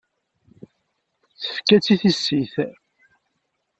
Tefka-tt 1.39 1.93
i 1.93 1.95
tissit. 2.01 2.53